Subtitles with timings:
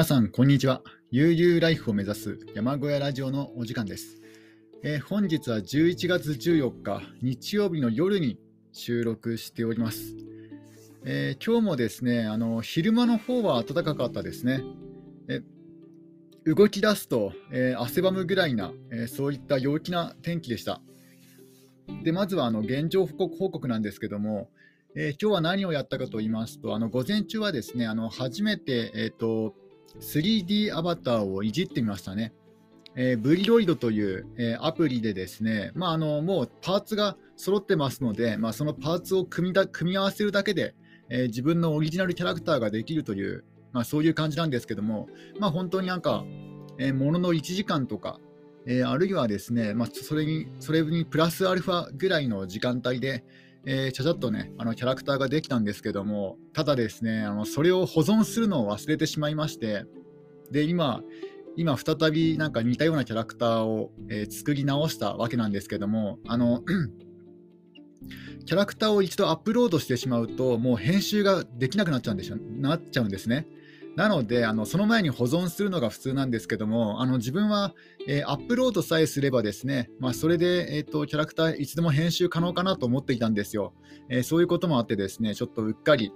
[0.00, 0.80] 皆さん、こんにちは。
[1.10, 4.16] 悠々ライフを目指す山小屋ラジオのお時間です。
[4.82, 8.38] えー、本日は11月14日、日曜日の夜に
[8.72, 10.16] 収録しております。
[11.04, 14.62] えー、今日もですね、あの昼間の方は暖かかったですね。
[15.28, 15.42] え
[16.46, 20.80] 動き出すと、えー、汗ばむぐらいな、えそういった陽気な天気でした。
[22.04, 24.48] でまずはあの現状報告なんですけども、
[24.96, 29.54] えー、今日は何をやったかと言いますと、あの午前中はですね、あの初めて、えーと、
[29.98, 32.32] 3D アバターをいじってみましたね。
[32.96, 40.74] えー、ブリロイドという、えー、アプリでですね、まあ、あのもうパーツが揃ってますので、まあ、そのパーツを組みだ組み合わせるだけで、
[41.08, 46.24] えー、自分のオリジナルキャラクターができるという、まあ、そういう感じなんですけども、まあ、本当になんか、
[46.78, 48.18] えー、ものの1時間とか、
[48.66, 53.24] え、あるいはですね、まあ、それにそれにプラスアルファぐらいの時間帯で、
[53.66, 59.84] えー、ちゃちゃっとね、あのキャラクターができたんですけども、ただですね、あのそれを保存するのを忘れてしまいまして、
[60.50, 61.02] で、今、
[61.56, 66.62] 今再びなんか似たようなキャラクターを、えー、作り直したわけなんですけども、あの、
[68.46, 73.46] キャラクターを一度アップロードしてしまうと、もう編集ができなくなっちゃうんでしょなっちゃうんですね。
[73.96, 77.74] なのであの、その前に保存するのが普通なんですけども、あの自分は、
[78.06, 83.74] えー、アップロードさえすればですね、まあ、それで、えーと、キャラクターいつでも編集可能かなと思っていたんですよ。
[84.08, 86.12] えー、そういうこともあってですね、ちょっとうっかり、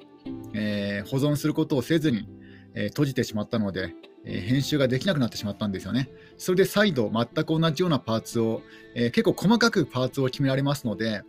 [0.54, 2.28] えー、保存することをせずに、
[2.76, 3.94] え閉じてしまったので、
[4.24, 6.10] え編集ができなくなってしまったんですよね。
[6.36, 8.62] それで再度全く同じようなパーツを、
[8.94, 11.22] え結構細かくパーツを決められますので、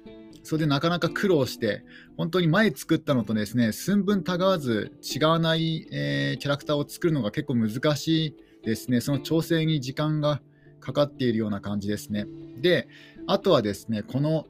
[0.46, 1.84] それでなかなか苦労して、
[2.18, 9.02] 本当に前作ったのとですね、寸分たがわず違わない、えー、キャラクターを作るのが結構難しいですね。
[9.02, 10.42] その調整に時間が
[10.80, 12.28] かかっているような感じですね。
[12.62, 12.88] で、
[13.26, 14.46] あとはですね、この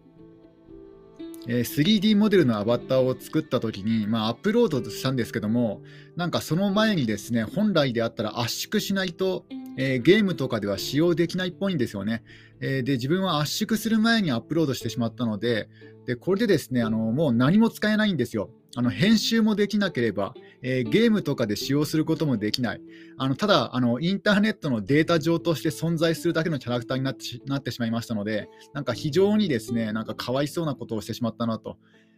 [1.47, 5.81] え 3D モデルのアバターを作った時に、まあ、アップロードしたんですけども
[6.15, 9.45] なんかその前にですね本来であったら圧縮しないと、
[9.77, 12.23] えー、ゲームとかでは使用できないっぽいんですよね、
[12.61, 15.70] えー、で自分は圧縮する前にアップロードしてしまったので
[16.05, 18.49] でこれでですねあのもう何も使えないんですよ。
[18.77, 22.81] あの編集もできなければ、えー、ゲームとかで使用することもできない、
[23.17, 31.77] あのただあの、インターネットのデータ上として存在するだけのキャラクターになってなってしまいましたので、なんか非常にですねなんかかわいそうなことをしてしまったなと、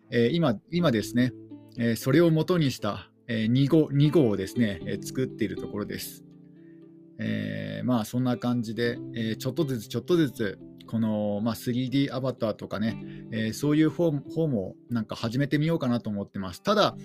[0.09, 1.31] えー、今今ですね、
[1.77, 6.23] えー、それを元にした、え2号 ,2 号をですね、え作っているところです。
[7.19, 16.63] えまあそんな感じで、えちょっとずつちょっとずつこの、まあ、3D アバターとかね、えー、そういう方もなんか始めてみようかなと思ってます。
[16.63, 16.95] ただ、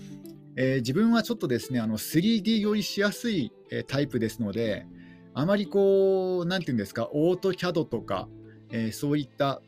[0.56, 4.86] えー、自分はちょっとですね、あの 3D 酔いしやすい、えー、タイプですので、
[5.34, 8.28] あまりこう、なんていうんですか、オートキャドとか、
[8.70, 9.62] えー、そういった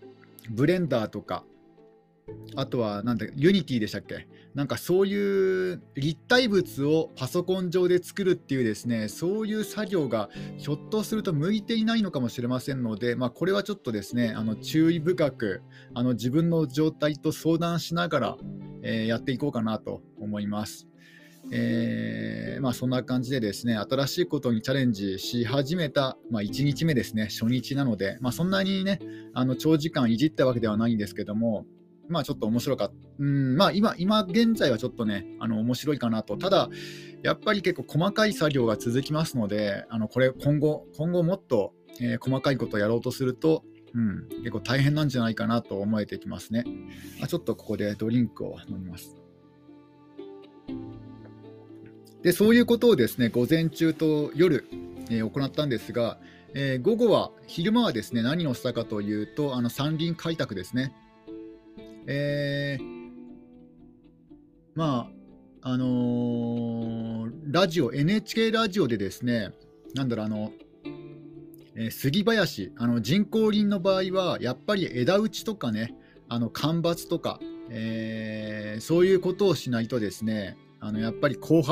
[0.50, 1.44] ブレンダーとか、
[2.56, 4.26] あとは、なんだ、 Unity でしたっけ？
[4.54, 15.62] なんかそういう立体物をパソコン上で作るっていうですね、そういう作業がひょっとすると向いていないのかもしれませんので、まあ、これはちょっとですね、あの注意深く
[15.92, 18.36] あの自分の状態と相談しながら、
[18.82, 20.86] えー、やっていこうかなと思います。
[21.50, 28.98] えー、まあ、そんな感じでですね新しいことにチャレンジし始めた、まあ、1日目ですね初日なので、まあ、そんなにね
[29.34, 31.66] あの長時間いじったわけではないんですけども
[32.08, 32.94] まあちょっと面白かった。
[33.18, 36.36] うん、まあ今、今現在はちょっとね、あの面白いかなと。
[36.36, 36.68] ただ、
[37.22, 46.64] やっぱり結構細かい作業が続きますので、あのこれ今後、今後もっと、えー、細かいことをやろうとすると、うん、結構大変なんじゃないかなと思えてきますね。
[47.22, 49.16] あちょっとここでドリンクを飲みます。
[52.22, 54.66] で、そういうことをですね、午前中と夜、
[55.10, 56.18] えー、行ったんですが、
[56.54, 60.94] えー、午後は、昼間はですね、何をしたかというと、あの山林開拓ですね。
[62.06, 63.18] えー、
[64.74, 65.08] ま
[65.62, 69.52] あ、あのー、ラジオ、NHK ラジオでですね、
[69.94, 70.52] なんだろう、あの、
[71.76, 75.94] えー、杉林、あの人工林の場合は、やっぱり枝打ちとかね、
[76.28, 77.40] あの間伐とか、
[77.70, 81.62] えー、そういうことをしないとですね、あのやっぱり荒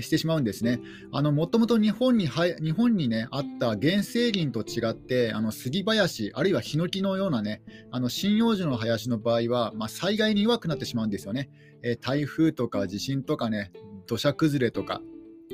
[0.00, 0.80] してしまうんですね。
[1.10, 11.50] もともと日本に日本に、ね、あった原生林と違ってあの杉林あるいはヒノキのような、ね、あの針葉樹の林の場合は、まあ、災害に弱くなってしまうんですよね。
[11.82, 13.72] え台風とか地震とかね
[14.06, 15.00] 土砂崩れとか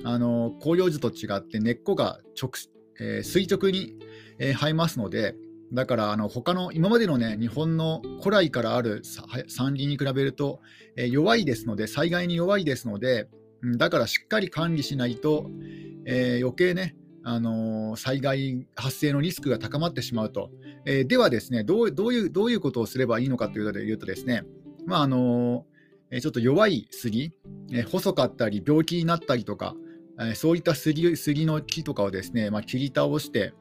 [0.04, 2.52] あの広葉樹と違って根っこが直、
[3.00, 3.94] えー、垂直に、
[4.38, 5.34] えー、生えますので
[5.72, 10.60] だからあの他の今までのね日本の古来からある山林に比べると、
[10.96, 13.28] えー、弱いですので災害に弱いですので
[13.76, 15.50] だからしっかり管理しないと、
[16.04, 20.50] えー、余計ね、あのー、災害発生のリスクが高まってしまうと。
[20.86, 24.44] えー、ではですねどうどういう、どういうことをすればいいのかというとですね、
[24.86, 25.66] まああの
[26.10, 27.34] ちょっと弱い杉、
[27.70, 29.74] え細かったり病気になったりとか、
[30.18, 33.52] えそういった杉杉の木とかをですね、まあ、切り倒して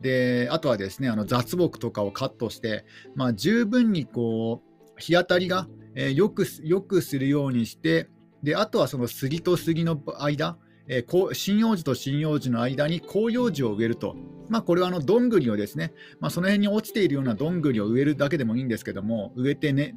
[0.00, 8.08] であとはですねあの雑木とかをカットして、まあ、十分にこう日当たりが、え、よくよくするようにして
[8.44, 10.56] であとはその杉と杉の間
[10.86, 14.16] えー、針葉樹と針葉樹の間に広葉樹を植えると、
[14.48, 19.94] まあ、これはあのどんぐりをですね、まあ、その辺に落ちているようなどんぐりを植えるだけでもいいんですけども、植えてね、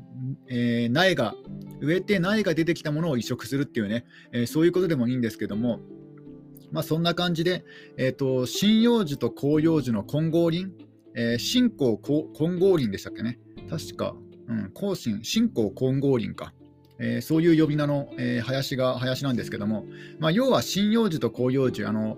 [0.48, 1.36] えー、苗が、
[1.82, 5.80] 植えて苗が出てきたものを移植するっていうね、えー、そういうことでもいいんですけども、
[6.72, 7.66] まあ、そんな感じで、
[7.98, 10.68] えーと、針葉樹と広葉樹の混合林、
[11.16, 13.40] えー、新興混合林でしたっけね、
[13.70, 14.16] 確か、
[14.48, 16.54] うん、更新、新興混合林か。
[17.00, 19.86] えー、そういう呼び名の、えー、林が林なんですけども、
[20.20, 22.18] まあ、要は針葉樹と広葉樹、あの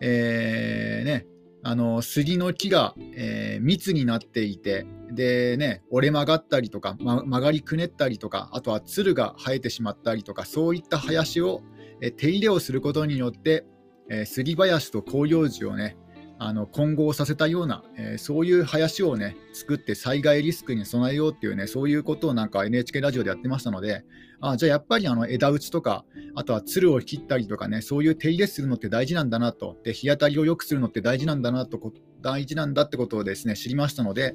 [0.00, 1.26] えーね、
[1.62, 11.62] あの杉の木が、えー、密になっていて、でね、折れ曲がったりとか、ま、曲がりくねったりとか、あとはつるが生えてしまったりとか、そういった林を、
[12.00, 13.64] えー、手入れをすることによって、
[14.08, 15.96] えー、杉林と広葉樹をね、
[16.38, 24.04] あの混合させたような、えー、そういう林をね作って災害リスクに備えようっていうねそういうことをなんか NHK ラジオでやってましたので
[24.40, 26.04] あじゃあやっぱりあの枝打ちとか
[26.34, 34.34] あとはつるを切ったりとかねそういう手入れするのって大事なんだなとで日当たりを良くするのって大事なんだなと大事なんだってことをですね知りましたので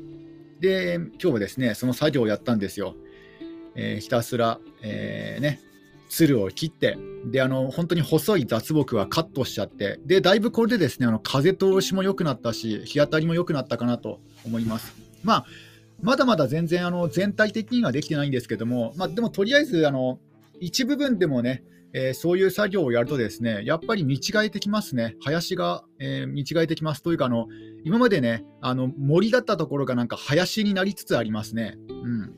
[0.59, 2.95] で今日はですねその作業をやったんですよ、
[3.75, 5.59] えー、ひたすら、えー、ね
[6.11, 14.93] つるを切って、で、あの、本当に細い雑木はカットしちゃって、で、だいぶこれでですね、あの風通しも良くなったし、日当たりも良くなったかなと思います。
[15.23, 15.45] まあ、
[16.01, 20.19] まだまだ全然あの全体的にはできてないんですけども、まあ、でもとりあえずあの
[20.59, 21.63] 一部分でもね、
[21.93, 25.15] えー、そういう作業をやるとですね、やっぱり見違えてきますね。
[25.23, 27.03] 林が、えー、見違えてきます。
[27.03, 27.47] というか、あの
[27.85, 31.77] 今までね、あの森だったところがなんか林になりつつありますね。
[31.87, 32.33] うん。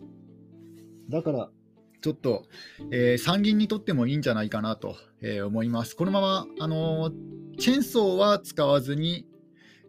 [1.09, 1.49] だから、
[2.03, 2.43] ちょっと、
[2.91, 5.95] えー、参議院にとってもいいんじゃないかなと、えー、思います。
[5.95, 9.25] このまま、あのー、チェーンソーは使わずに、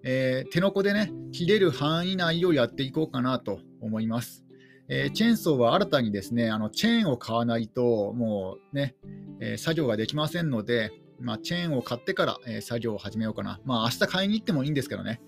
[0.05, 4.45] え手のこでね、切れる範囲内をやっていこうかなと思います。
[4.89, 8.95] えチェーンソーは新たにですね、あのチェーンを買わないと、もうね、
[9.41, 13.61] え作業ができませんので、まあ、チェーンを買ってから、え作業を始めようかな。
[13.65, 15.23] まあ、明日買いに行ってもいいんですけどね。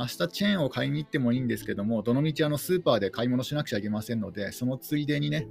[0.00, 5.46] 明日チェーンを買いに行ってもいいんですけども、どのみちあのスーパーで買い物しなくちゃいけませんので、そのついでにね、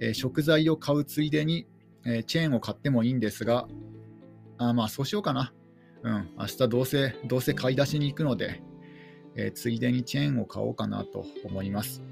[0.00, 1.68] えー、食材を買うついでに、
[2.04, 3.68] えー、チェーンを買ってもいいんですが、
[4.58, 5.54] あまあそうしようかな。
[6.02, 8.60] うん、明日どうせ、どうせ買い出しに行くので、
[9.36, 12.02] えー、ついでにチェーンを買おうかなと思います。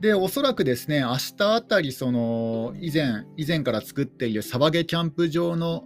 [0.00, 5.84] で、おそらくですね、明日あたり、その、以前、以前から作っているサバゲキャンプ場の、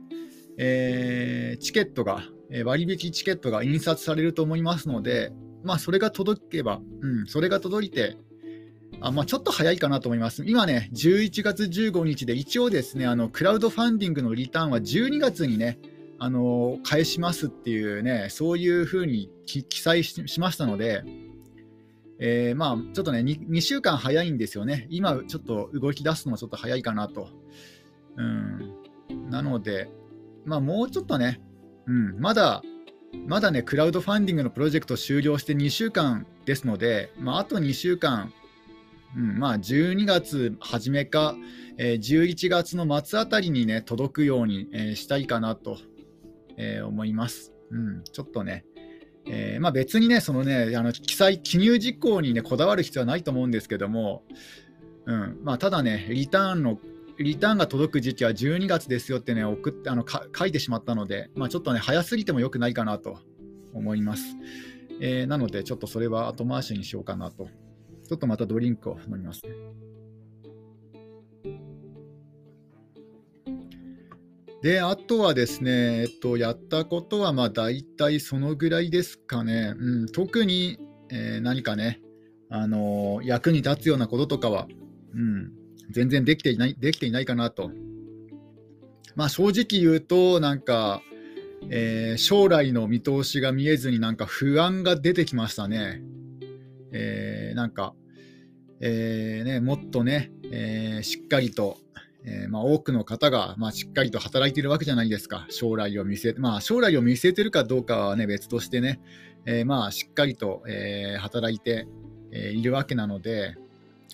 [0.58, 2.24] えー、チケットが、
[2.64, 5.32] 割引チケットが印刷されると思いますので、
[5.62, 8.16] まあ、それが届けば、うん、それが届いて、
[9.00, 10.44] あまあ、ちょっと早いかなと思います。
[10.46, 15.78] 今ね、11月15日で、一応ですね、あのクラウドファンディングのリターンは12月にね、
[16.18, 21.02] あの返しますっていうね、そういうふうに記載しましたので、
[22.18, 24.86] えー、まあ、ちょっとね2、2週間早いんですよね。
[24.90, 27.28] 今、ちょっと動き出すのもちょっと早いかなと。
[28.16, 29.88] うん、なので、
[30.44, 31.40] まあ、もうちょっとね、
[31.86, 32.62] うん、まだ、
[33.26, 38.32] まだね、クラウドファンディングのプロジェクト終了して2週間ですので、まあ、あと2週間、
[39.16, 41.34] うん、まあ、12月初めか、
[41.76, 45.78] えー、11月の末あたりにね、届くように、えー、したいかなと、
[46.56, 47.52] えー、思います。
[47.70, 48.64] うん、ちょっとね、
[49.26, 54.24] えーまあ、別にね、そのね、あの記載、記入実行にね、こだわる必要はないと思うんですけども、
[55.06, 56.78] うんまあ、ただね、リターンの
[57.22, 63.18] リターンが届く時期は12月ですよってね、送ってあの書いてしまったので、まあ、ちょっとね、早すぎても良くないかなと
[63.74, 64.36] 思います。
[65.02, 67.48] えー、なので、ちょっとそれは後回しにしようかなと。
[68.08, 69.52] ちょっとまたドリンクを飲みますね。
[74.62, 79.74] で、あとはですね、えっと、やったことは、まあ、大体そのぐらいですかね。
[79.78, 80.78] うん、特に、
[81.10, 82.00] えー、何かね、
[82.48, 84.68] あのー、役に立つようなこととかは、
[85.14, 85.59] うん、
[85.90, 87.70] 全然できていないできていないかなと。
[89.16, 91.02] まあ、正直言うと、なんか、
[91.68, 96.02] えー、将来の見通しが見えずになんか不安が出てきましたね。
[96.92, 97.94] えー、なんか、
[98.80, 101.76] えー、ね、もっとね、えー、しっかりと、
[102.24, 105.46] えー、まあ、多くの方が、まあ、しっかりと働いているわけじゃないですか。
[105.50, 109.00] 将来を見据えて、まあ、将来を見据えてるかどうかはね、別としてね、
[109.46, 111.86] えー、まあ、しっかりと、えー、働いて、
[112.32, 113.56] えー、いるわけなので、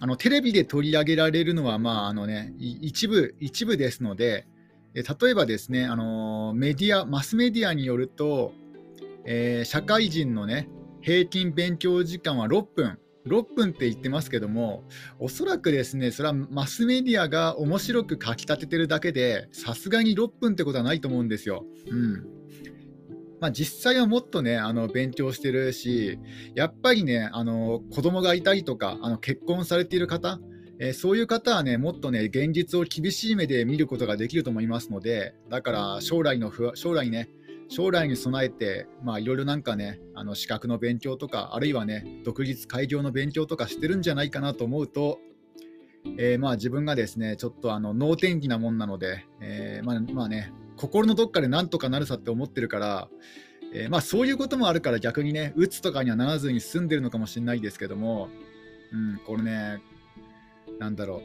[0.01, 4.47] あのテレビで取り上げられるのは、まああのね、一部一部ですので、
[4.95, 8.53] 例えばですねあのメディア、マスメディアによると、
[9.25, 10.69] えー、社会人の、ね、
[11.01, 14.85] 平均勉強時間は6分6分って言ってますけども、
[15.19, 21.65] おそらくですね、それはマスメディアが面白く書き立ててるだけで、さすがに6分ってことはないと思うんですよ。
[21.91, 22.36] うん
[23.41, 26.19] まあ、実際はもっとねあの勉強してるし
[26.55, 30.39] やっぱりねあの子供がいたりとかあの結婚されている方
[30.79, 37.31] えー、そういう方はね、もっとね、現実を厳しい目で見ることができると思いますので、だから将来の不将来ね、
[37.69, 45.19] 将来に備えて、まあ、いろいろなんかね、あの資格の勉強とか、あるいはね、独立開業の勉強とかしてるんじゃないかなと思うと、
[46.19, 53.09] えー、まあ自分がですね、ちょっとあの脳天気なもんなので、えー、まあ、まあね、心のどっかでなんとかなるさって思ってるから、
[53.73, 58.29] えー、まあそういうこともあるから逆にね、うつとかにはならずに済んでるのかもしれないですけども、
[58.93, 59.83] うん、これね、
[60.79, 61.23] なんだろ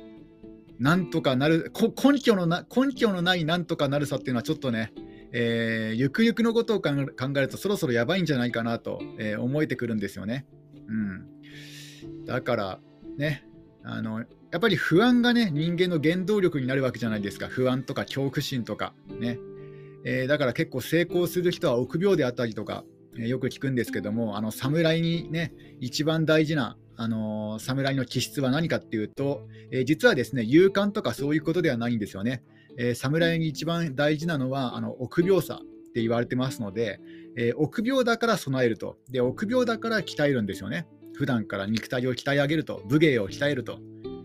[0.79, 1.71] う、なんとかなる、
[2.03, 4.91] 根拠のな根拠のないなんとかなるさっていうのはちょっとね、
[5.33, 10.45] えー、ゆくゆくのことを考えるとそろそろやばいんじゃないかなと、えー、思えてくるんですよね。
[10.87, 12.79] うん、だから
[13.17, 13.45] ね
[13.83, 17.47] あのやっぱり不安がね人間の原動力になるわけじゃないですか。
[17.47, 18.93] 不安とか恐怖心とか。
[19.19, 19.39] ね、
[20.03, 22.83] えー、だから結構成功する人は臆病であったりとか、
[23.17, 32.43] えよく聞くんですけどもあの侍にね一番大事なあの侍の気質は何かっていうと、え実はですね勇敢とかそういうことではないんですよね。
[32.77, 36.99] えー、侍に一番大事なのはあの臆病さって言われてますので、
[37.37, 38.97] えー、臆病だから備えると。
[39.09, 40.87] で臆病だから鍛えるんですよね。
[41.13, 43.79] 普段から肉体を鍛え上げると武芸を鍛えると、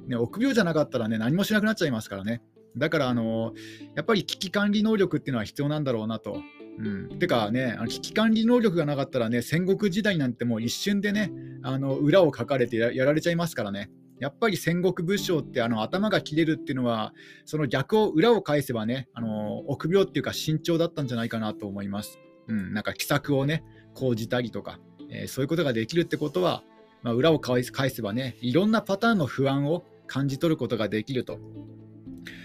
[0.06, 2.42] ね、臆病じゃなかったらね何もしなくなっちゃいますからね
[2.76, 3.52] だからあの
[3.94, 6.40] やっぱり危機管理能力っていうのは必要なんだろうなと
[6.78, 11.32] うん、てかね、危機管理能力がなかったらね、戦国時代なんてもう一瞬でね、
[11.62, 13.90] あの裏をかかれてやられちゃいますからね。
[14.18, 17.12] やっぱり戦国武将ってあの頭が切れるっていうのは
[17.44, 22.18] その逆を裏を返せばねあの臆病っていうか慎重だったんじゃないかなと思います。
[22.48, 23.62] うん、なんか奇策をね
[23.94, 24.78] 講じたりとか、
[25.10, 26.62] えー、そういうことができるってことは、
[27.02, 31.38] まあ、裏を返せばねいろんなパターンの不安を感じ取ることができると。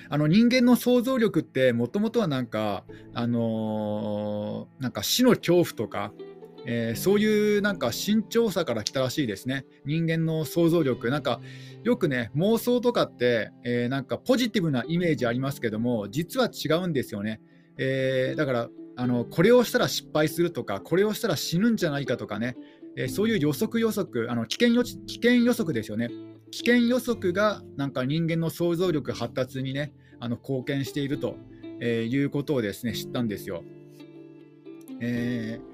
[0.10, 6.12] あの人間の想像力ってもともとはなんか、あのー、なんか死の恐怖とか
[6.66, 9.66] えー、そういうなんか慎重さから来たらしいですね。
[9.86, 11.10] 人間の想像力。
[11.10, 11.40] なんか
[11.84, 17.42] よくね、妄想とかって、えー、なんかポジティブなイメージありますけども、実は違うんですよね。
[17.78, 22.56] えー、だからあの、これをしたら失敗するとか、これをしたら死ぬんじゃないかとかね、
[22.96, 26.10] えそういう予測予測、あの危険予危険予測ですよね。
[26.52, 31.38] 危険予測がなんか人間の想像力発達にね、あの貢献していると、
[31.80, 33.64] えいうことをですね、知ったんですよ。
[35.00, 35.72] えー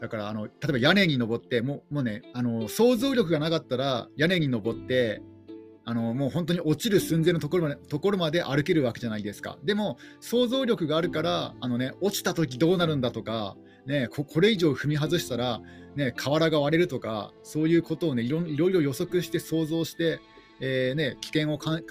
[0.00, 5.22] だからあの例えば屋根に登ってもうもうねあの想像力がなかったら屋根に登って
[5.84, 13.56] あのもう本当に落ちる寸前のところまでところまで歩けるわけじゃないですかでも想像力があるからあの、ね、落ちた時どうなるんだとか、
[13.86, 15.62] ね、これ以上踏み外したら、
[15.98, 20.20] ね、瓦が割れるとかそういうことを、ね、いろいろ予測して想像して、
[20.60, 21.82] えー、ね、危険を回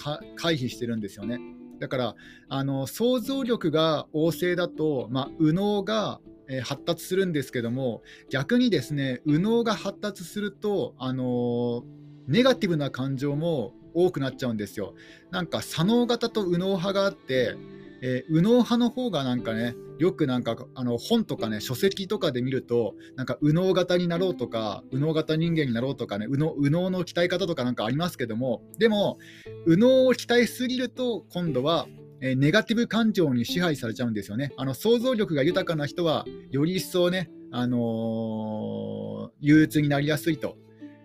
[0.56, 1.40] 避してるんですよね。
[1.80, 2.16] だから
[2.50, 11.84] あの想像力が旺盛だと、まあ、右脳がえ発達するんですけども逆にですね右脳が発達すると、あの
[12.28, 14.94] ネガティブな感情も多くなっちゃうんですよ。
[15.30, 17.56] なんか左脳型と右脳派があって、
[18.02, 29.18] えー、右脳派の方がなんかねよくなんかあの本とかね書籍とかで見るとなんか右脳型になろうとか右脳型人間になろうとかね右脳右脳の鍛え方とかなんかありますけどもでも
[29.66, 31.88] 右脳を鍛えすぎると今度は
[32.22, 34.52] えネガティブ感情に支配されちゃうんですよね。
[34.58, 40.58] あの想像力が豊かな人は、より一層ね、あのー、憂鬱になりやすいと。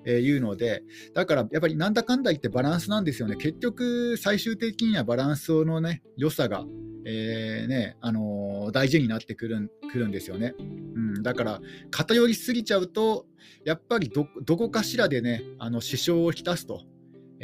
[0.05, 0.83] えいうので、
[1.15, 3.37] だからやっぱりなんだかんだ言ってバランスなんですよね。
[3.37, 6.65] 結局、最終的にはバランスのね、良さが、
[7.05, 10.55] えー、ね、あのー、大事になってくるくるんですよね。
[10.59, 13.27] うん、だから、偏りすぎちゃうと、
[13.65, 16.83] やっぱりどこかしらでね、あの支障をきたすと。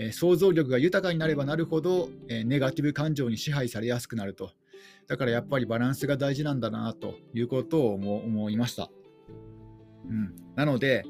[0.00, 4.52] え想像力が豊かになればなるほど、えネガティブ感情に支配されやすくなると。
[5.08, 8.90] だからやっぱりバランスが大事なんだなということを思いました。
[10.08, 11.04] うん、なので、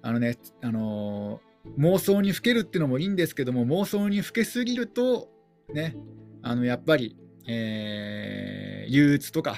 [0.00, 5.28] あのね、あのー、妄想にふけるっていうのもいいんですけども、妄想にふけすぎると、
[5.72, 5.94] ね、
[6.40, 9.56] あのやっぱり、えー、憂鬱とか、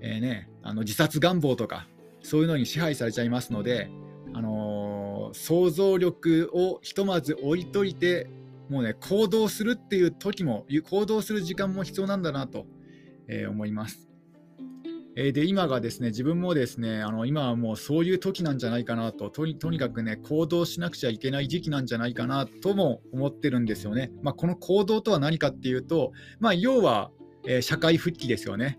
[0.00, 1.86] えーね、あの自殺願望とか、
[2.22, 3.90] そういうのに支配されちゃいますので、
[4.34, 8.28] あのー、想像力をひとまず置いといて
[8.68, 12.66] もうね行動するっていう時も行動する時間も必要なんだなと、
[13.28, 14.05] えー、思います。
[15.18, 24.12] えー、で今がですね自分もですねあの今はもうそういう時なんじゃないかなととにかくね行動しなくちゃいけない時期なんじゃないかなとも思ってるんですよね。
[24.22, 27.10] まあ、この行動とは何かっていうと、まあ、要は、
[27.48, 28.78] え社会復帰ですよね。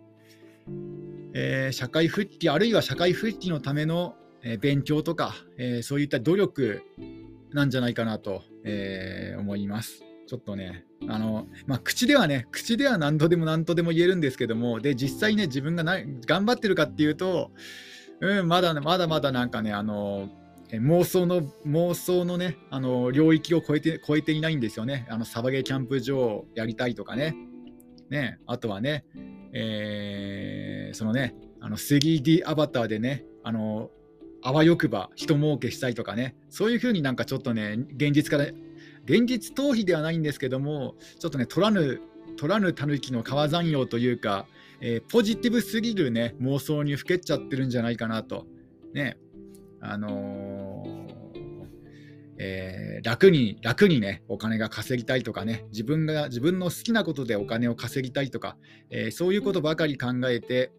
[1.34, 6.84] え社会復帰あるいは社会復帰のためのえ勉強とか、えそういった努力
[7.52, 10.04] なんじゃないかなと、えー、思います。
[10.28, 17.52] ちょっとね、あのまあ、口ではね、口では何とでも何とでも言えるんですけども、で実際ね、自分がな頑張ってるかっていうと、
[18.20, 20.30] うん、まだまだまだなんかね、あの
[20.72, 25.08] 妄想の妄想のね、あの領域を超えて超えていないんですよね。
[25.10, 27.36] あのサバゲーキャンプ場をやりたいとかね、
[28.10, 29.06] ねあとはね、
[29.54, 33.92] えー、そのね、あの 3D アバターでね、あの
[34.44, 38.52] あわよくば人儲けしたいとかね、そういうふうになんかちょっとね、現実から、
[39.08, 42.02] 現実逃避ではないんですけども、ちょっとね、取らぬ、
[42.36, 44.46] 取らぬ狸の川山用というか、
[44.82, 48.46] えー、ポジティブすぎるね、妄想にふけっちゃってるんじゃないかなと。
[48.94, 49.18] ね、
[49.80, 51.38] あのー、
[52.40, 58.58] えー、楽に、楽にね、お金が稼ぎたいとかね、自分が、自分の好きなことでお金を稼ぎたいとか、
[58.92, 60.72] えそういうことばかり考えて、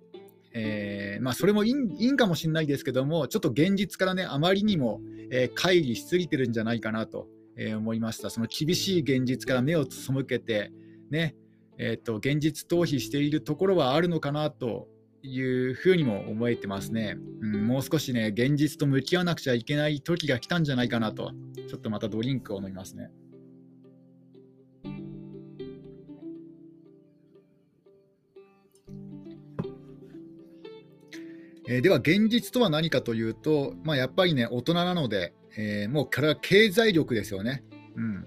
[0.52, 7.26] えー、まあ、それもいいいいんかもしれないですけども、ちょっと現実からね、あまりにも、えー、乖離しすぎてるんじゃないかなと、
[7.58, 8.30] えー、思いました。
[8.30, 10.70] その厳しい現実から目を背けて、
[11.10, 11.34] ね、
[11.76, 14.88] えーと、現実逃避しているところはあるのかなと
[15.22, 17.66] いうふうにも思えてますね、うん。
[17.66, 21.32] もう少しね、現実と向き合わなくちゃいけない時が来たんじゃないかなと、
[21.68, 23.10] ちょっとまたドリンクを飲みますね。
[31.70, 37.64] えー、では現実とは何かというと、まあ、やっぱりね大人なので、えー、もうこれは経済力ですよね、
[37.96, 38.26] うん、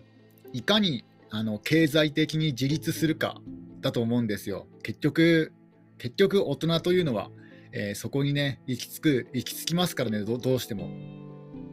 [0.51, 3.37] いかにあの経済的に自立するか
[3.79, 4.67] だと思うんですよ。
[4.83, 5.53] 結局
[5.97, 7.31] 結局大人というのは、
[7.71, 10.89] えー、そこにね行き着く行き着きますからねどうしても、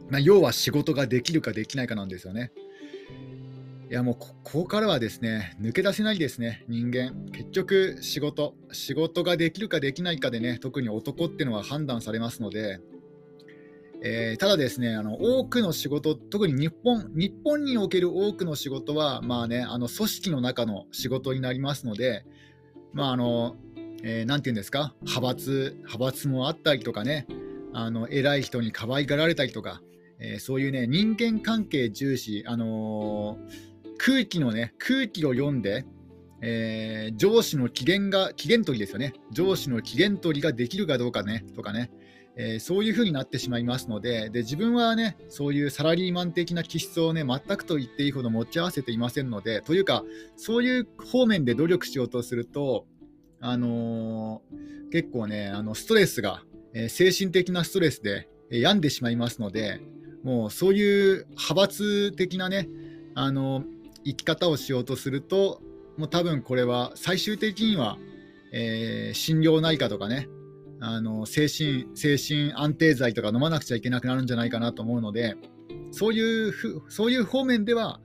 [0.09, 2.51] まあ、要は仕事ができるかできないかなんですよね。
[3.91, 7.29] いやもうここからはですね抜け出せないですね人間。
[7.33, 8.53] 結局仕事。
[8.71, 12.79] 仕事ができるかできないかでね特に男っていうのは判断されますので、
[14.01, 22.25] えー、ただですねあの多くの仕事特に日本日本における多くの仕事はまあねあの組織の中の仕事になりますので
[22.93, 23.55] まああの
[24.01, 27.27] えー、て言うんですか派閥派閥もあったりとかね
[27.73, 29.81] あの偉い人に可愛がられたりとか、
[30.19, 35.85] えー、そういうね人間関係重視あのー空気のね、空気を読んで、
[36.41, 39.13] えー、上司の機嫌が、機嫌取りですよね。
[39.31, 41.91] 上司の機嫌取りができるかどうかね、とかね。
[42.41, 50.05] えー、そういう風になってしまいますのでで、自分はね、そういうサラリーマン的な気質をね、全くと言っていいほど持ち合わせていませんので、というか、
[50.37, 52.85] そういう方面で努力しようとすると、
[53.41, 56.41] あのー、結構ね、あのストレスが、
[56.73, 59.81] えー、精神的なストレスで、え、病んでしまいますので、
[60.23, 62.69] もうそういう派閥的なね、
[63.15, 63.63] あの
[64.05, 65.61] 生き方をしようとすると
[65.97, 67.97] もう多分これは最終的には、
[68.53, 70.29] えー、心療内科とかね
[70.81, 75.35] あの精神精神安定剤とか飲まなくちゃいけなくなるんじゃないかなと思うので
[75.91, 76.53] そういう
[76.89, 77.99] そういう方面では、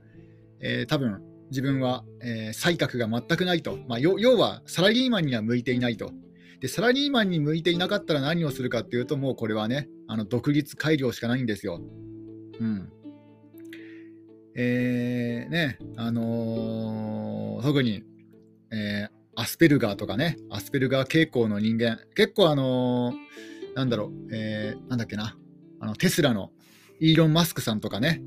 [0.59, 6.11] えー、多分自分は、えー、才覚が全くないと、まあ、要はサラリーマンには向いていないと。
[6.59, 11.81] でサラリーマンに向いていなかったら何をするかっていうともうこれはねあの独立改良しかないんですよ。
[12.59, 12.89] うん、
[14.55, 18.03] えー、ね、あのー、特に、
[18.71, 25.37] えー、アスペルガーとかね、アスペルガー傾向の人間、結構あのー、なんだろう、えー、なんだっけな、
[25.79, 26.51] あのテスラの
[26.99, 28.21] イーロン・マスクさんとかね、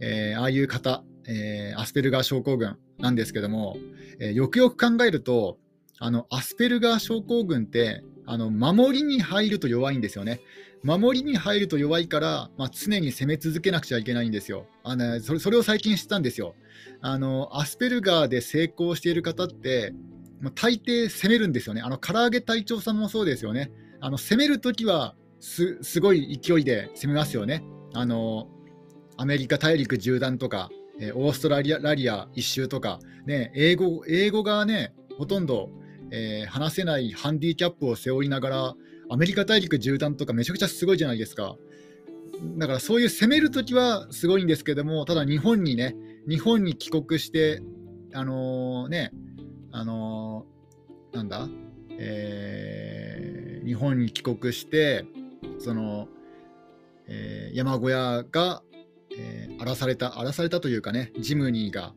[0.00, 3.76] えー、ああいう方、え、アスペルガー症候群なんですけども、
[4.18, 5.58] え、よくよく考えると、
[5.98, 10.40] あのアスペルガー症候群ってあの守りに入ると弱いんですよね。
[10.82, 14.64] 守りに入ると弱いから、まあ、常に攻め続けなくちゃいけないんですよ。
[14.82, 16.54] あのそれそれを最近知ったんですよ。
[17.02, 19.92] あのアスペルガーで成功している方って、
[20.40, 21.82] まあ、大抵攻めるんですよね。
[21.82, 23.70] あの唐揚げ隊長さんもそうですよね。
[24.00, 27.64] あの攻めるときはすごい勢いで攻めますよね。
[27.94, 28.48] あの
[29.16, 35.70] アメリカ大陸縦断とか、えオーストラリア一周とか、ね、英語英語がねほとんど、
[36.10, 38.74] えー、話せないハンディキャップを背負いながら
[39.10, 41.56] アメリカ大陸縦断とかめちゃくちゃすごいじゃないですか。
[42.56, 45.96] だからそういう攻めるときはすごいんですけども、ただ日本にね、
[46.28, 47.62] 日本に帰国して、
[48.14, 49.12] あのー、ね、
[49.72, 51.48] あのー、なんだ、
[51.98, 55.04] えー、日本に帰国して、
[55.58, 56.08] その、
[57.06, 58.62] えー、山小屋が、
[59.16, 61.94] えー、荒らされた、荒らされたというかね、ジムニーが、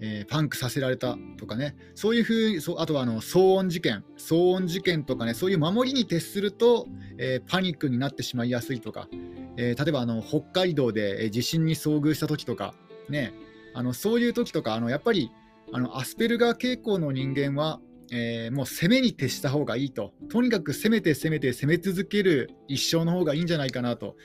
[0.00, 6.86] えー、パンクさせられたとかね、そういうふうそあとはあの騒音事件、騒音事件とかね、そういう守りに徹すると、
[7.18, 9.08] えー、パニックになってしまいやすいとか、
[9.56, 12.74] えー、例えばあの北海道で地震に遭遇した時とか、
[13.08, 13.32] ね、
[13.74, 15.30] あのそういう時とか、あのやっぱり
[15.72, 17.80] あのアスペルガー傾向の人間は、
[18.12, 24.16] えー、もう攻めに徹した方がいいと、とにかく攻めて攻めて攻め続ける一生の方がいいんじゃないかなと。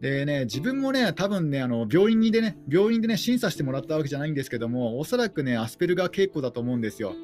[0.00, 7.14] でね、自分もね、多分ね、あの病院にでね、病院でね、審査してもらったわけじゃないんですけども、おそらくね、アスペルガー傾向だと思うんですよ。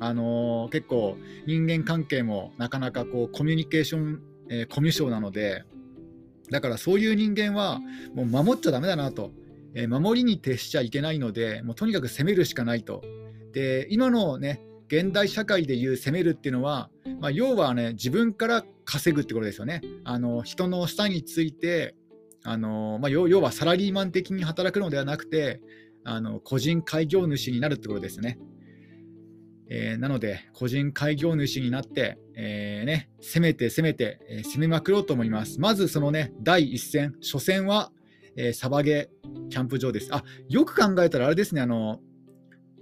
[0.00, 5.64] あのー、結構、人間関係もなかなかこうコミュニケーション、えー、コミュ障なので、
[6.50, 7.80] だからそういう人間は、
[8.14, 9.32] もう守っちゃだめだなと、
[9.76, 13.02] え、守りに徹しちゃいけないので、もうとにかく攻めるしかないと。
[13.52, 19.82] で、今のね、現代社会でいう攻めるっていうのは、まあ、要はね、自分から稼ぐってことですよね。
[20.04, 21.94] あの人の下について、
[22.42, 25.60] あのまあ、要はサラリーマン的に働くのではなくて、
[26.04, 28.38] あの個人開業主になるってことですね。
[29.68, 35.60] えー、なので、個人開業主になって、えー、ね、攻めて攻めて、えー、攻めまくろうと思います。
[35.60, 37.90] まずそのね、第一戦、初戦は、
[38.36, 39.08] えー、サバゲ
[39.50, 40.08] キャンプ場です。
[40.12, 42.00] あ、よく考えたらあれですね、あの、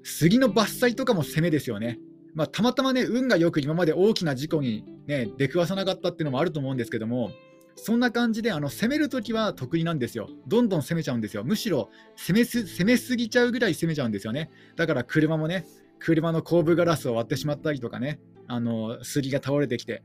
[0.03, 1.99] 杉の伐採とかも攻めですよね。
[2.35, 7.31] まあ、たまたまね、運がよく今まで大きな事故にね、出くわさなかったっていうのもあると思うんですけども、
[7.77, 10.29] そんな感じであの攻めるときは得意なんですよ。
[10.47, 11.45] どんどん攻めちゃうんですよ。
[11.45, 14.51] むしろ攻めす攻めすぎちゃうぐらい攻めちゃうんですよね。
[14.77, 15.67] だから車もね、
[15.99, 20.03] 車の後部ガラスを割ってしまったりとかね、あの杉が倒れてきて。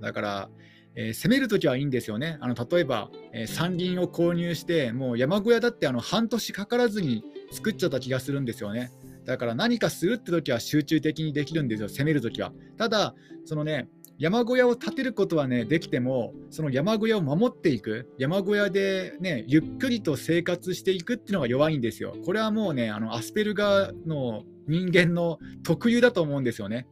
[0.00, 0.50] だから、
[0.96, 2.38] えー、攻めるときはいいんですよね。
[2.40, 8.90] あの例えば、えー、山林を購入して、もう山小屋だってあの半年かからずに作っちゃった気がするんですよね。
[9.24, 12.52] だから何かするって時は集中的にできるんですよ、攻めるときは。
[12.76, 22.16] ただ、そのね、山小屋を建てることはね、できても、その山小屋を守っていく、山小屋でね、ゆっくりと生活していくっていうのが弱いんですよ。
[22.24, 26.86] これはもうね、あのアスペルガーの人間の特有だと思うんですよね。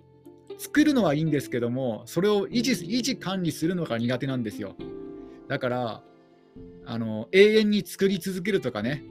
[0.59, 4.77] 作るのはいいんですけども、それを維持維持管理するのが苦手なんですよ。
[5.49, 6.03] だから、
[6.87, 9.05] あの永遠に作り続けるとかね、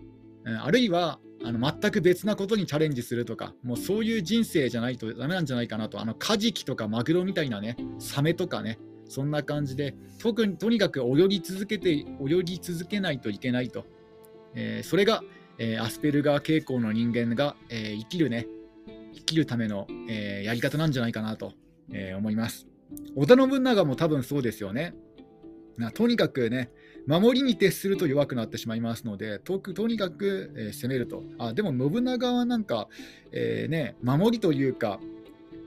[0.62, 8.80] あるいはあの全く別なことにチャレンジするとか、もうそういう人生じゃないとダメなんじゃないかなと、あのカジキとかマグロみたいなね、サメとかね、
[9.10, 13.86] そんな感じで、特にとにかく泳ぎ続けて、泳ぎ続けないといけないと。
[14.56, 15.24] えー、それが、
[15.58, 18.48] えー、アスペルガー傾向の人間が、えー、生きるね、
[19.14, 21.54] 生きるための、えやり方なんじゃないかなと、
[21.92, 22.68] え思います。
[23.16, 24.94] 織田信長も多分そうですよね。
[25.78, 26.72] なとにかくね、
[27.08, 31.24] 守りに徹すると弱くなってしまいますので、ととにかく、えー、攻めると。
[31.38, 32.88] あでも信長はなんか、
[33.32, 35.00] えー、ね、守りというか、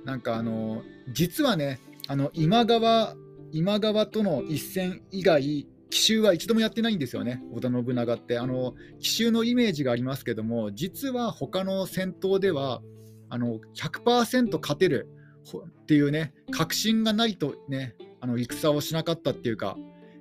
[0.04, 0.82] なんかあの
[1.12, 3.16] 実はね、あの今川
[3.52, 8.38] 今川との一戦以外、奇襲は一度もやってないんですよね、織田信長って。
[8.38, 12.80] あの奇襲のイメージがありますけども、実は他の戦闘では
[13.28, 15.08] あの100%勝てる
[15.54, 19.76] っていうね、確信がないとね、あの戦をしなかったっていうか、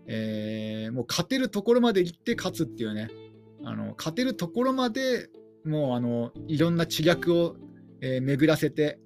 [0.07, 3.09] えー、もう勝てるところまで行って勝つっていうね、
[3.63, 5.29] あの勝てるところまで
[5.65, 7.55] もうあのいろんな知略を、
[8.01, 8.99] えー、巡らせて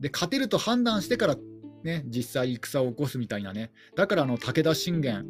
[0.00, 1.36] で、勝てると判断してから、
[1.82, 5.26] ね、実際戦を起こすみたいなね、だからあの武田信玄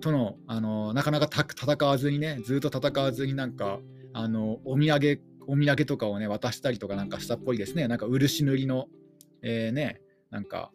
[0.00, 3.80] とのあのなかなか戦わずにね、ずっと戦わずになんか
[4.12, 8.86] あのお土産お土産とかをね渡したりとかなんかしたっぽいですね、なんか漆塗りの、
[9.42, 10.70] えー、ね、なんか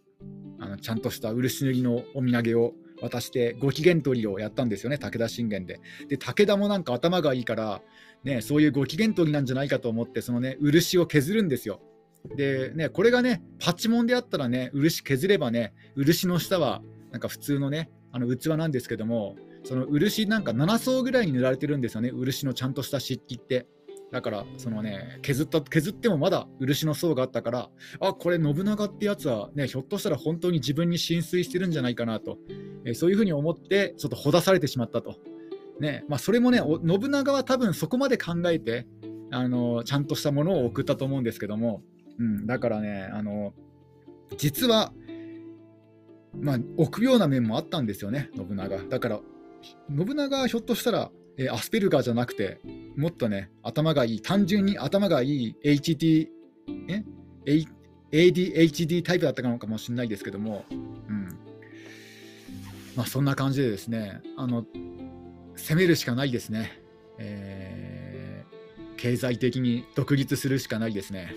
[0.59, 5.79] あのちゃんとした漆塗りのお土産を渡してご機嫌取りをやったんですよね、武田信玄で。
[6.07, 7.81] で、武田もなんか頭がいいから、
[8.23, 11.81] ね、そういうご機嫌取りなんじゃないかと思って、そのね、漆を削るんですよ。
[12.35, 16.81] で、ね、これがね、パチモンであったらね、漆削ればね、漆の下は
[17.11, 23.67] なんか普通のね、あの器なんですけども、その漆なんか7層ぐらいに塗られてるんですよね、漆のちゃんとした漆器って。
[24.13, 32.37] だからそのね削った削ってもまだ漆の層があったからあこれ信長ってやつはねひょっとしたら本当に自分に浸水してるんじゃないかなと、
[32.85, 35.15] えー、そういうふうに思ってちょっとほだされてしまったと。
[35.79, 38.85] ねまあ、それもね信長は多分そこまで考えて
[39.31, 41.81] あのちゃんとしたものを送ったと思うんですけども、
[42.19, 43.55] うん、だからねあの
[44.37, 44.93] 実は
[46.39, 48.77] まあ臆病な面もあったんですよね信長。
[48.77, 49.19] だから
[49.89, 52.59] 信長はひょっとしたらえー、アスペルガーじゃなくて、
[52.95, 56.27] もっとね、頭がいい、単純に頭がいい HT、
[56.87, 57.03] え
[58.11, 61.29] ？ADHD タイプだったのかもしれないですけども、うん。
[62.95, 64.65] まあ、そんな感じでですね、あの
[65.55, 66.79] 攻めるしかないですね、
[67.17, 71.33] えー、経済的に独立するしかないですね。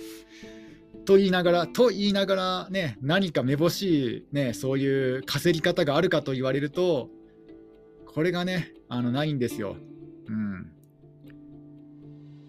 [1.07, 7.09] と言いながら、と言いながら、ね、何かめぼしい、ね、そういう稼ぎ方があるかと言われると、
[8.07, 9.77] これがね、あのないんですよ。
[10.29, 10.73] うん。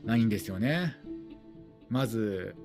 [0.03, 0.95] ないんですよね。
[1.89, 2.55] まず、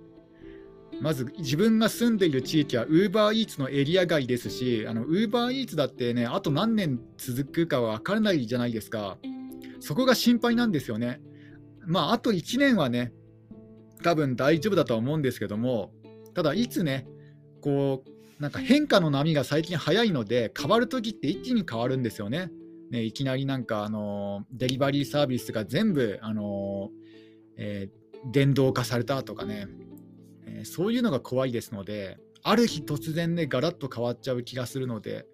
[1.00, 9.18] まず自分が住んでいる地域は UberEats のエリア外ですし、UberEats だってね、あと何年続くかは分からないじゃないですか。
[9.80, 11.20] そこが心配なんですよね。
[11.86, 13.12] まあ、あと1年はね、
[14.02, 15.92] 多分大丈夫だとは思うんですけども、
[16.34, 17.06] ただ、いつね、
[17.60, 22.50] こう、なんか変化の波が最近早いので、変わるときって一気に変わるんですよね。
[22.92, 26.90] ね、いきなりなんか、あのデリバリーサービスが全部、あの
[27.56, 29.66] えー、電動化されたとかね、
[30.46, 35.26] えー、そういうのが怖いですので、ある日突然ね、ガラッと変わっちゃう気がするので、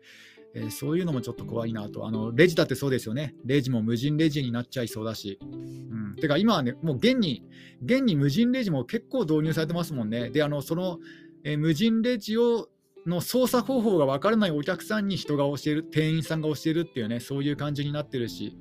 [0.54, 2.06] えー、そういうのもちょっと怖いなと。
[2.06, 3.34] あの、レジだってそうですよね。
[3.44, 5.40] レジも無人レジになっちゃいそうだし。
[5.42, 6.14] うん。
[6.14, 7.44] てか今はね、もう現に、
[7.82, 10.30] 現に無人レジも結構導入されてますもんね。
[10.30, 11.00] で、あの、その、
[11.42, 12.68] えー、無人レジを
[13.08, 18.56] の操作方法が分からないお客さんに人が教える、店員さんが教えるっていうね、そういう感じになってるし、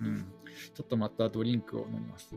[0.00, 0.26] うん。
[0.74, 2.34] ちょっとまたドリンクを飲みます。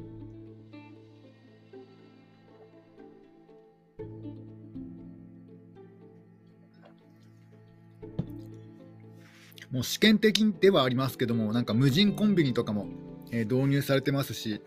[9.71, 12.87] もう試験的ではありますけども、なんか無人コンビニとかも、
[13.31, 14.61] えー、導入されてますし、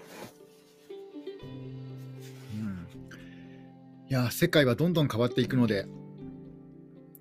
[2.55, 2.87] うん、
[4.09, 5.87] いや、世界はどんどん変わっていくので、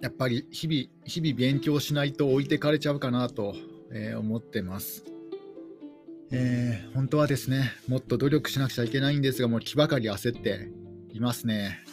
[0.01, 3.55] やっぱり日々、日々勉強しないと置いてかれちゃうかなと、
[3.91, 5.05] えー、思ってます。
[6.31, 10.69] えー、本当はですね、もっと努力しなくちゃいけないんですが、もう気ばかり焦って
[11.13, 11.83] いますね。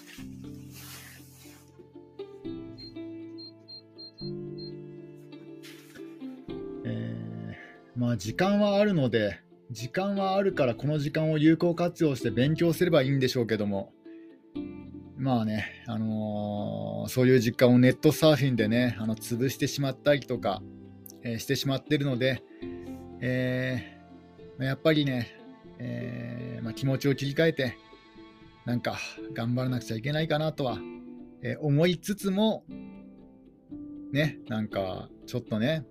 [7.98, 9.40] まあ時間はあるので、
[9.72, 13.92] 時間はあるからこの時間を有効活用して勉強すればいいんでしょうけども、
[15.18, 20.62] まあね、あのー、そういう時間をネットサーフィンでね、あの潰してしまったりとか、
[21.24, 22.40] えー、してしまってるので、
[23.20, 25.34] えー、やっぱりね、
[25.80, 27.76] えまあ、気持ちを切り替えて、
[28.64, 28.96] なんか
[29.32, 30.78] 頑張らなくちゃいけないかなとは、
[31.42, 32.64] え思いつつも、
[34.12, 35.84] ね、なんかちょっとね、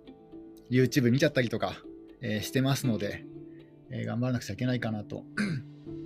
[0.71, 1.75] YouTube 見ちゃったりとか、
[2.21, 3.25] え、してますので、
[3.89, 5.25] え、頑張らなくちゃいけないかなと。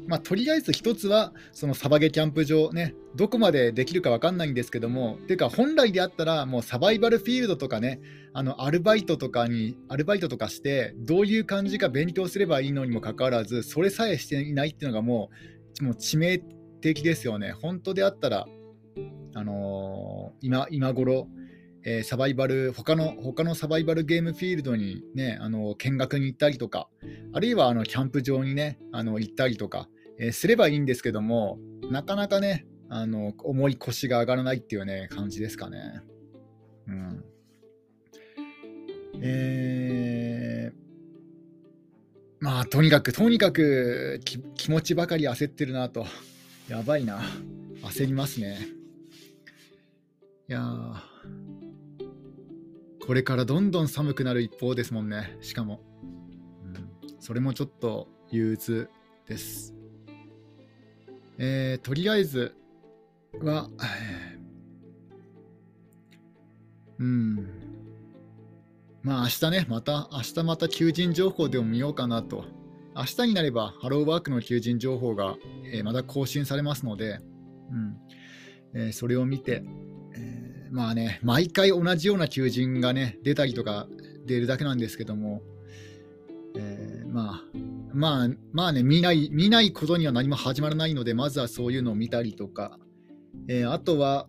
[0.07, 7.99] まあ、とりあえず一つは、そのサバゲキャンプ場ね、どこまでできるか分かんないんですけども、ていうか本来であったら、もうサバイバルフィールドとかね、
[8.33, 15.29] あのアルバイトとかに、アルバイトとかして、どういう感じか勉強すればいいのにもかかわらず、それさえしていないっていうのがも
[15.81, 16.39] う、もう致命
[16.81, 17.51] 的ですよね。
[17.51, 18.47] 本当であったら、
[19.33, 21.27] あのー、今今頃、
[21.83, 26.87] えー、サバイバル他の他のサバイバルゲームフィールドに、ね、あの見学に行ったりとか
[27.33, 29.89] あるいはあのキャンプ場に、ね、あの行ったりとか、
[30.19, 31.57] えー、すればいいんですけども
[31.89, 36.01] なかなかねあの重い腰が上がらないっていうね感じですかね。
[36.87, 37.23] うん。
[39.23, 40.75] えー、
[42.41, 44.19] まあとにかくとにかく
[44.55, 46.05] 気持ちばかり焦ってるなと。
[46.67, 47.21] やばいな。
[47.83, 48.59] 焦りますね。
[50.49, 51.11] いやー。
[53.05, 55.81] これからどんどん寒くなる一方ですもんね、しかも。
[56.63, 58.89] うん、それもちょっと憂鬱
[59.27, 59.73] です。
[61.37, 62.55] えー、とりあえず
[63.41, 63.69] は、
[66.99, 67.47] うん、
[69.01, 72.45] まあ明日ね、また、明日また求人情報でも見ようかなと。
[72.95, 77.21] 明日になればハローワークの求人情報が、えー、また更新されますので、
[77.71, 77.97] うん
[78.73, 79.63] えー、それを見て、
[80.71, 83.87] まあね、毎回同じような求人がね、出たりとか
[84.25, 85.41] 出るだけなんですけども、
[86.55, 87.57] えー、まあ、
[87.93, 92.79] まあ、まあね、見ない、見ないことには何も始まらないので、まずはそういうのを見たりとか、
[93.49, 94.27] えー、あとは、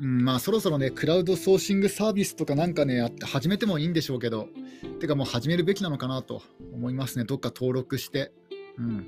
[0.00, 4.48] うん、まあそろそろね、クラウドソーシングサービスとかなんかね、始めてもいいんでしょうけど、
[5.00, 8.32] てかもう始めるべきなのかなと思いますね、どっか登録して。
[8.78, 9.06] うん。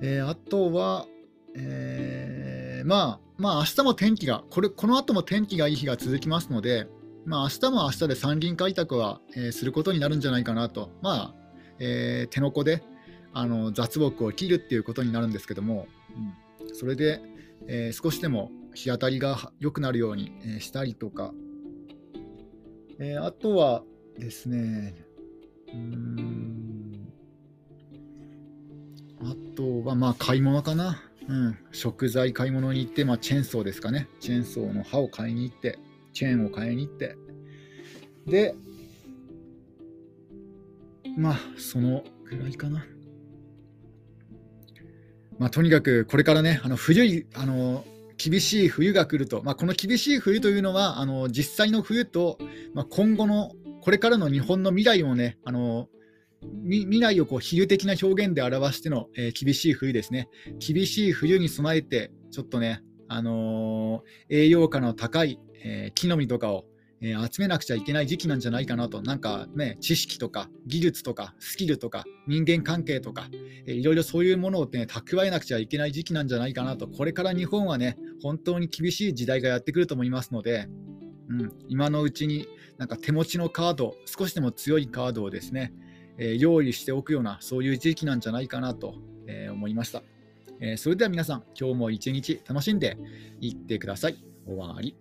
[0.00, 1.06] えー、あとは、
[1.54, 6.88] えー、まあ、まあ明日も天気が、これこの後も天気がいい日が続きますので、
[7.24, 11.34] まあ明日も明日で山林開拓は、えー、することになるんじゃないかなと、まあ、
[11.78, 12.82] えー、手の子で
[13.32, 15.86] あの雑木を切るっていうことになるんですけども、
[16.60, 17.20] うん、それで、
[17.68, 21.32] えー、少しでも日当たりが良くなるように、え、したりとか、
[22.98, 23.84] え、あとは
[24.18, 24.96] ですね、
[25.72, 27.12] うん。
[29.20, 31.07] あとはまあ買い物かな。
[31.28, 34.08] うん、食材買い物に行って、まあ、チェーンソーですかね。
[34.18, 35.78] チェーンソーの刃を買いに行って、
[36.14, 37.16] チェーンを買いに行って、
[38.26, 38.54] で、
[41.18, 42.86] まあ、そのぐらいかな。
[45.38, 47.84] まあ、とにかくこれからね、あの冬あの
[48.16, 52.38] 厳しい冬が来ると、まあ、この厳しい冬というのは、あの実際の冬と、
[52.74, 55.88] まあ、今後のこれからの日本の未来をね、あの
[56.64, 60.28] 未来をこう比喩的な表現で表しての、えー、厳しい冬ですね。
[60.58, 66.66] 厳しい冬に備えて、ちょっとね、あのー、栄養価の高い、えー、木の実とかを、
[67.00, 69.02] え集めなくちゃいけない時期なんじゃないかなと。
[69.02, 73.28] なんかね、知識とか技術とかスキルとか人間関係とか、
[73.66, 76.88] えいろいろそういうものをね、蓄えなくちゃいけない時期なんじゃないかなと。
[76.88, 80.66] これから日本はね、本当に厳しい時代がやってくると思いますので、
[81.28, 82.48] うん、今のうちに
[82.78, 85.72] なんか手持ちのカード、少しでも強いカードをですね、
[86.18, 90.02] え、用意しておくような、そういう時期なんじゃないかなと、え、思いました。
[90.60, 92.96] え、それでは皆さん、今日も一日楽しんで
[93.40, 94.16] いってください。
[94.46, 94.96] 終わり。